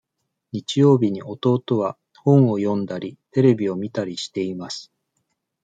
[0.51, 4.91] 日曜日に弟は本を読んだりテレビを見たりしています。